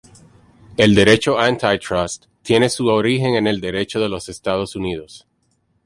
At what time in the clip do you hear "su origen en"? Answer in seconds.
2.71-3.45